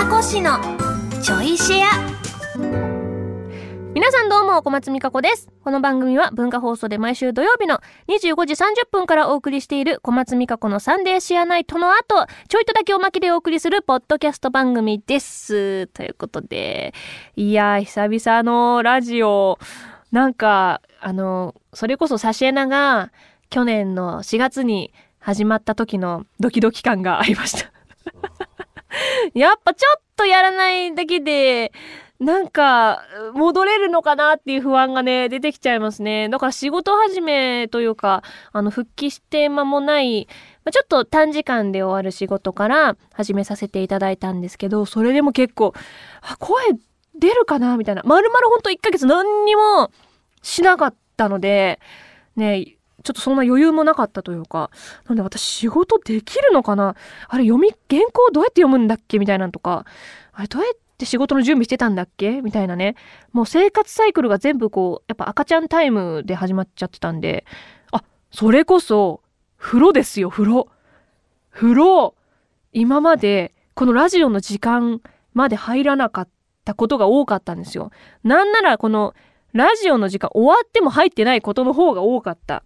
[0.00, 0.58] マコシの
[1.22, 1.88] ちょいシェア。
[3.92, 5.50] 皆さんどうも小松美香子です。
[5.62, 15.86] この番組は文化放送で毎週土曜日の25時30分からお送りしている小松美香子のサンデーシェアナイトの後ちょいとだけおまけでお送りするポッドキャスト番組です。
[15.88, 16.94] ということで
[17.36, 19.58] いやー久々のラジオ。
[20.12, 23.12] なんかあのそれこそサシエナが
[23.50, 27.70] 去年の4月に始まった時のドキドキ感がありました。
[29.34, 31.72] やっぱちょっとやらないだけで、
[32.18, 36.28] なんか、戻れるのかなっていう不安がね、出てきちゃいますね。
[36.28, 38.22] だから仕事始めというか、
[38.52, 40.28] あの、復帰して間もない、
[40.70, 45.72] ちょっと短時間で終わる仕事から始めさせていただいたんですけど、それでも結構、
[46.20, 46.62] あ、声
[47.14, 48.02] 出るかなみたいな。
[48.04, 49.90] まるまるほんと1ヶ月何にも
[50.42, 51.80] しなかったので、
[52.36, 54.70] ね、ちょっとそんな余裕もなかったというか、
[55.06, 56.96] なんで私仕事できるのかな？
[57.28, 59.18] あれ読み、原稿どうやって読むんだっけ？
[59.18, 59.86] みたいなのとか、
[60.32, 62.42] あれどうやって仕事の準備してたんだっけ？
[62.42, 62.96] みたいなね。
[63.32, 67.44] もう生活サイクルが全部こう、やっぱ赤ちゃんタイムで始まっちゃってたんで、
[67.92, 69.22] あ、それこそ、
[69.56, 70.68] 風呂ですよ、風呂。
[71.50, 72.14] 風呂、
[72.72, 75.00] 今までこのラジオの時間
[75.34, 76.28] まで入らなかっ
[76.64, 77.90] たことが多かったんですよ。
[78.22, 79.14] なんならこの
[79.52, 82.62] ラジオの時間終わっても入ってないことの方が多かった。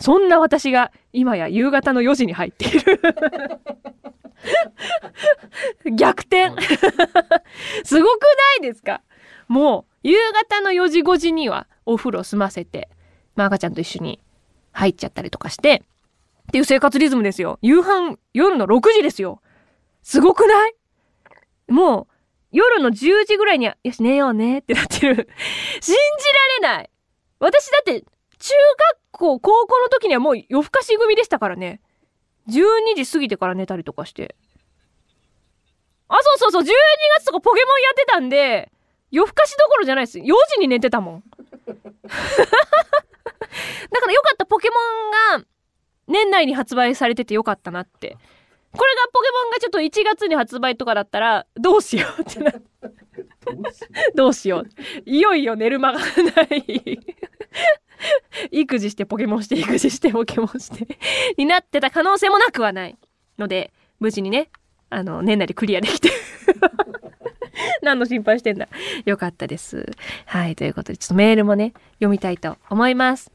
[0.00, 3.00] そんな私が今や夕方の4時に入っている
[5.96, 6.50] 逆転
[7.84, 9.02] すごくないですか？
[9.48, 12.88] もう夕方の4時5時にはお風呂済ませて、
[13.36, 14.20] まあ、赤ちゃんと一緒に
[14.72, 15.82] 入っちゃったりとかして
[16.48, 17.58] っていう生活リズムですよ。
[17.62, 19.40] 夕飯夜の6時ですよ。
[20.02, 20.74] すごくない？
[21.68, 22.06] もう
[22.50, 25.28] 夜の10時ぐらいには、よし寝ようねってなってる。
[25.80, 26.00] 信じ
[26.62, 26.90] られない
[27.38, 28.04] 私だって
[28.42, 28.50] 中
[29.12, 31.80] 学校、高校の時にはもう夜更かし組でしたからね。
[32.48, 34.34] 12時過ぎてから寝たりとかして。
[36.08, 36.66] あ、そうそうそう、12
[37.18, 38.72] 月とかポケモンやってたんで、
[39.12, 40.18] 夜更かしどころじゃないです。
[40.18, 41.22] 4時に寝てたもん。
[41.62, 41.76] だ
[44.00, 44.74] からよかった、ポケモ
[45.38, 45.46] ンが
[46.08, 48.16] 年内に発売されててよかったなって。
[48.72, 52.52] これがポケモンがちょっと1月に発売とかだったら、どうしようってな。
[54.16, 54.68] どうしよう。
[55.04, 56.06] いよいよ寝る間がな
[56.56, 56.98] い
[58.50, 60.98] 育児してポケモンして育児してポケモンして
[61.36, 62.96] になってた可能性もなくはない
[63.38, 64.50] ので無事にね
[64.90, 66.10] あの年内でクリアできて
[67.82, 68.68] 何の心配してんだ。
[69.04, 69.90] よかったです。
[70.26, 73.30] はいということでちょっとメールもね読みたいと思います。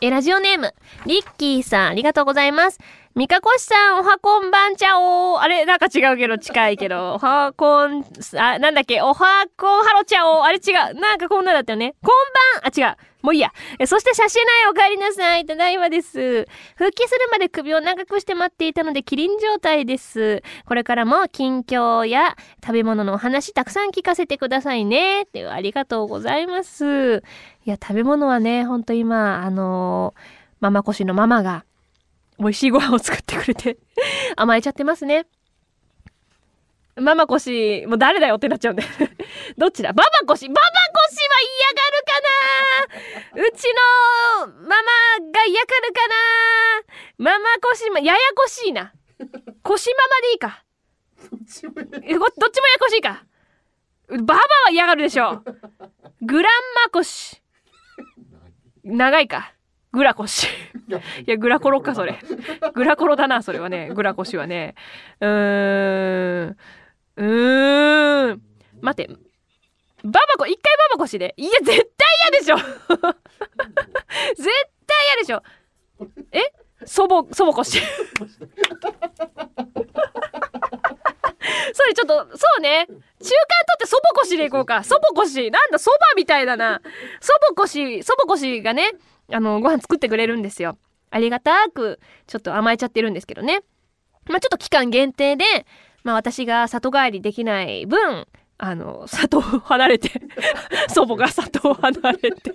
[0.00, 0.74] えラジオネーム
[1.06, 2.78] リッキーさんありがとうございます。
[3.14, 8.04] みかこしさん、おはこんばんちゃおあれ、なんか違うけど、近いけど、 おはこん、
[8.36, 10.94] あ、なんだっけ、おはこんはろちゃおあれ違う。
[10.98, 11.94] なんかこんなだったよね。
[12.02, 12.96] こんばん、あ、違う。
[13.22, 13.52] もういいや。
[13.78, 15.46] えそして写真ないお帰りなさい。
[15.46, 16.44] ただいまです。
[16.74, 20.42] 復帰するまで首を長くして待っていたので、キリン状態です。
[20.66, 22.36] これからも近況や
[22.66, 25.22] 食べ物のお話たくさん聞かせてくださいね。
[25.22, 27.22] っていうありがとうございます。
[27.64, 30.20] いや、食べ物はね、ほんと今、あのー、
[30.58, 31.64] ママコシのママが、
[32.38, 33.78] 美味しいご飯を作ってくれて
[34.36, 35.26] 甘えちゃってますね。
[36.96, 38.82] ママコシ、もう誰だよってなっちゃうんで
[39.58, 39.92] どっちだ？
[39.92, 40.64] ママコシママコ
[41.10, 42.04] シは嫌がる
[43.32, 48.92] かなうちのママが嫌がるかなママコシ、ややこしいな。
[49.62, 50.64] コシママでいいか。
[51.30, 53.24] どっちもややこしいか。
[54.08, 55.42] ババは嫌がるでしょ。
[56.20, 56.52] グラン
[56.84, 57.42] マコシ。
[58.84, 59.53] 長いか。
[59.94, 60.48] グラコシ。
[60.48, 60.50] い
[61.30, 62.18] や、グラコロか、それ。
[62.74, 63.90] グラコロだな、それはね。
[63.94, 64.74] グラコシはね。
[65.20, 66.56] うーん。
[67.16, 68.42] うーん。
[68.80, 69.14] 待って。
[70.02, 71.34] ババコ、一回ババコしで。
[71.36, 72.68] いや、絶対嫌でしょ絶
[74.86, 75.42] 対嫌でしょ
[76.32, 76.52] え？
[76.84, 77.80] 祖母、祖母こし。
[81.72, 82.86] それちょっと、そうね。
[82.86, 84.82] 中間取って祖母こしでいこうか。
[84.82, 85.50] 祖母こし。
[85.52, 86.82] なんだ、そばみたいだな。
[87.20, 88.90] 祖母こし、祖母こしがね、
[89.32, 90.78] あの、ご飯作ってくれるんですよ。
[91.10, 93.62] ありがたく、ちょっと甘えちゃってるんですけどね。
[94.26, 95.44] まあ、ちょっと期間限定で、
[96.02, 98.26] まあ、私が里帰りできない分、
[98.58, 100.10] あの、里を離れて
[100.88, 102.54] 祖母が里を離れて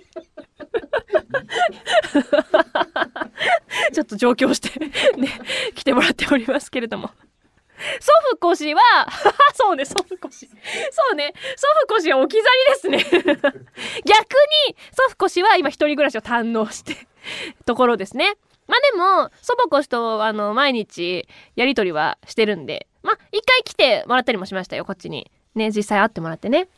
[3.92, 4.78] ちょっと上京して
[5.16, 5.28] ね、
[5.74, 7.10] 来てもらっておりますけれども。
[8.00, 8.80] 祖父こしは
[9.54, 10.48] そうね、祖父こし。
[10.90, 12.48] そうね、祖父こしは置き去
[12.88, 13.50] りですね逆
[14.68, 16.96] に、祖父こしは今一人暮らしを堪能して
[17.64, 18.36] ところですね。
[18.66, 25.30] まあでも、祖母こしと、あの、毎日、やりとりはしてるんで、まあ、一回来てもらったりもしましたよ、こっちに。
[25.56, 26.68] ね、実際会ってもらってね。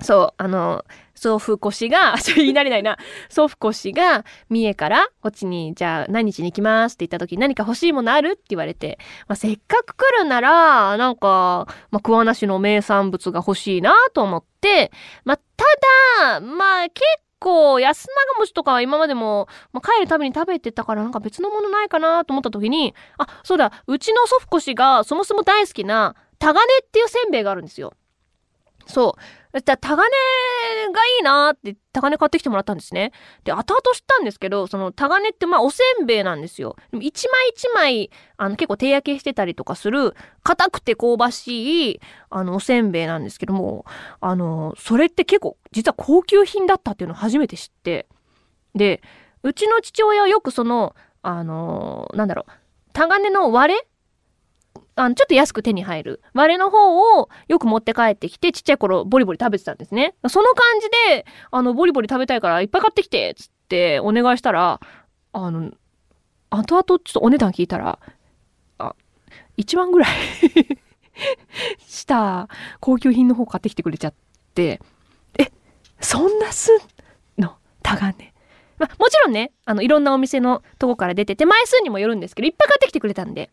[0.00, 0.84] そう、あの、
[1.16, 2.98] 祖父越が、 ちょ、言い慣れないな。
[3.28, 14.92] 祖父越が、三重からこっちに、じゃあ何日に行きますって言った時に何か欲しいものあるって言われて、まあ、せっかく来るなら、なんか、まあ、桑名市の名産物が欲しいなと思って、
[15.24, 15.64] まあ、た
[16.30, 17.00] だ、まあ、結
[17.38, 27.94] 構、安長餅とかは今までも、まあ、帰るたびに食べてたからなんか別のものないかなと思った時に、あ、そうだ、うちの祖父越がそもそも大好きな、タガネっていうせんべいがあるんですよ。
[28.86, 29.20] そう。
[29.52, 30.10] そしたら、タガネ
[30.92, 33.12] がいいなーって、タガネ買ってきてもらったんですね。
[33.44, 36.76] で、後々知ったんですけど、その、タガネってまあ、おせんべいなんですよ。
[36.90, 42.00] でも一枚一枚、あの、結構手焼けしてたりとかする、硬くて香ばしい、
[42.30, 43.86] あの、おせんべいなんですけども、
[44.20, 48.06] あの、それって結構、実は高級品だったっていうのを初めて知って、
[48.74, 49.00] で、
[49.42, 52.52] うちの父親はよくその、あの、なんだろう、
[52.92, 53.86] タガネの割れ
[54.96, 56.22] あの、ちょっと安く手に入る。
[56.32, 60.14] 割れの方をよく持って帰ってきて、ちっちゃい頃ボリボリ食べてたんですね。
[60.28, 64.80] その感じで、あの、ボリボリ食べたいからいっぱい買ってきて、つってお願いしたら、
[65.32, 65.70] あの、
[66.50, 67.98] 後々ちょっとお値段聞いたら、
[68.78, 68.94] あ、
[69.58, 70.08] 1万ぐらい
[71.86, 72.48] した
[72.80, 74.14] 高級品の方買ってきてくれちゃっ
[74.54, 74.80] て、
[75.38, 75.50] え、
[76.00, 76.78] そんなすん
[77.42, 77.56] の？
[77.82, 78.32] タガネ。
[78.78, 83.50] まあ、もちろんね、あの、いろんなお店のとこから出てて、枚数にもよるんですけど、いっぱい買ってきてくれたんで、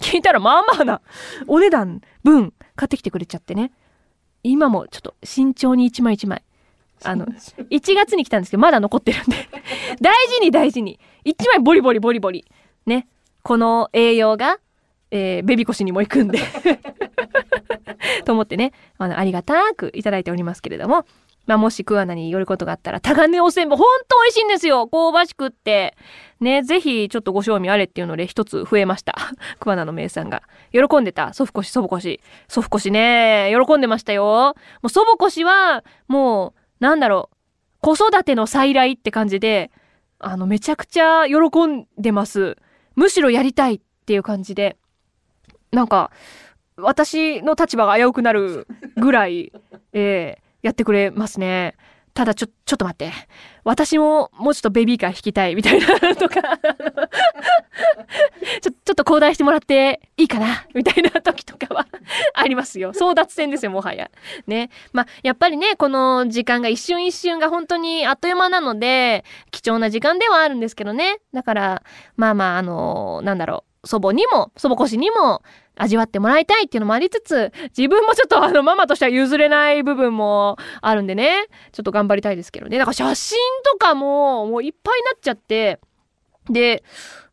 [0.00, 1.00] 聞いたらまあまあな
[1.46, 3.72] お値段分買ってきてくれちゃってね。
[4.42, 6.42] 今もちょっと慎重に一枚一枚。
[7.04, 9.36] あの、1月に来たんですけど、まだ残ってるんで
[10.00, 10.98] 大事に大事に。
[11.24, 12.46] 一枚ボリボリボリボリ。
[12.86, 13.08] ね。
[13.42, 14.58] この栄養が、
[15.10, 16.38] えー、ベビコシにも行くんで
[18.24, 21.04] と思ってね、あの、ありがたくいただいておりますけれども。
[21.46, 25.96] まあ、もし桑名に寄ることがあったら、タガネおせんべい、ほんと美味しいんですよ香ばしくって。
[26.40, 29.14] ね、ぜひ、ちょっとご賞味あれっていうので、一つ増えました。
[29.60, 30.42] 桑名の名産が。
[30.72, 31.32] 喜んでた。
[31.32, 32.20] 祖父越、祖父越。
[32.48, 34.24] 祖父越ね、喜んでましたよ。
[34.24, 34.54] も
[34.84, 37.36] う祖母越は、もう、なんだろう、
[37.80, 39.70] 子育ての再来って感じで、
[40.18, 42.56] あの、めちゃくちゃ喜んでます。
[42.96, 44.76] むしろやりたいっていう感じで。
[45.70, 46.10] なんか、
[46.76, 48.66] 私の立場が危うくなる
[48.96, 49.52] ぐらい、
[49.92, 51.76] ええーやってくれますね。
[52.12, 53.12] ただちょ、ちょっと待って。
[53.62, 55.86] 私ももうちょっとベビーカー引きたいみたいな
[56.16, 56.40] とか
[58.62, 61.86] ちょ、ちょっと交代してもらっていいかなみたいな時とかは
[62.34, 62.94] ありますよ。
[62.94, 64.10] 争奪戦ですよ、もはや。
[64.48, 64.70] ね。
[64.92, 71.18] まあ、やっぱりね、この時間が一瞬一瞬が本当にあっという間なので、貴重な時間ではあるんですけどね。
[71.32, 71.82] だから、
[72.16, 73.86] まあまあ、あのー、なんだろう。
[73.86, 75.42] 祖母にも、祖母越にも、
[75.76, 82.78] 味わってもらいたいっていうのもありつつ、自分もちょっとあのママとしては譲れない部分もあるんでね、ちょっと頑張りたいですけどね。
[82.78, 85.80] だから写真とかももういっぱいになっちゃって、
[86.50, 86.82] で、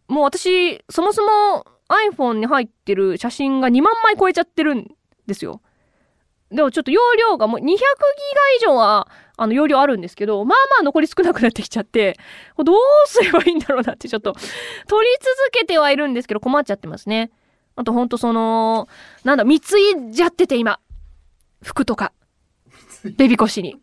[0.07, 1.65] もう私、そもそも
[2.11, 4.87] iPhone に入ってる写真が2万枚超えちゃってるん
[5.25, 5.61] ですよ。
[6.51, 9.07] でもちょっと容量がもう200ギガ以上は
[9.37, 12.17] あの容量あるんですけど、まあまあ残り少なくなってきちゃって、
[12.63, 17.31] どうすればいいんだろうなってちょっと取り続けてはいるんですけど困っちゃってますね。
[17.75, 18.87] あとほんとその、
[19.23, 20.79] なんだ、貢いじゃってて今。
[21.61, 22.13] 服とか。
[23.17, 23.75] ベビコシに。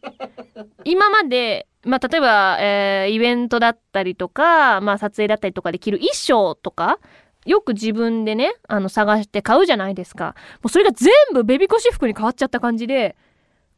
[0.84, 6.98] 今まで、まあ、例えば、えー、イベントだったりとか、まあ、撮影だったりとかで着る衣装とか、
[7.46, 10.34] よく自分でね、あの、探して買うじゃないですか。
[10.62, 13.16] もうそれが全部ベビコシ服に変わっちゃった感じで、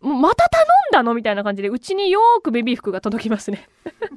[0.03, 1.15] また頼んだの？
[1.15, 3.69] みたいな感じで、うちによーくベビー服が届きますね。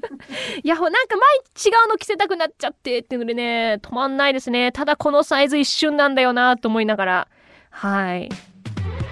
[0.63, 4.71] いや、なんか毎違うの着せたくなっちゃってっていうのでね、止まんないですね。
[4.71, 7.27] ただこのサイズ一瞬なんだよなと思いながら。
[7.69, 8.29] はい。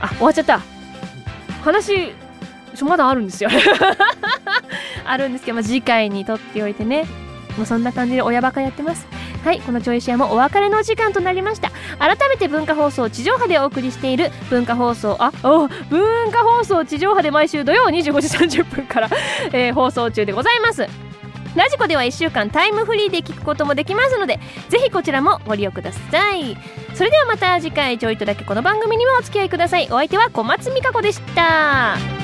[0.02, 0.62] あ、終わっちゃった。
[1.64, 2.12] 話、
[2.76, 3.50] ちょ、まだあるんですよ。
[5.06, 7.06] あるんですけど、まあ、次回にとっておいてね。
[7.58, 9.06] もうそんな感じで親バカやってます。
[9.44, 11.72] はいこのちょいシェアもお別れの時間となりました。
[12.00, 19.10] 改めて文化放送地上波でお送りしている文化放送あお文化放送地上波で毎週土曜25時30分から、
[19.52, 20.88] えー、放送中でございます。
[21.56, 26.58] ラジコでは1週間タイムフリーで聞くこともできますのでぜひこちらもご利用ください。
[26.96, 29.86] それではまた次回ちょいとだけこの番組にもお付き合いください。
[29.88, 32.23] お相手は小松美香子でした。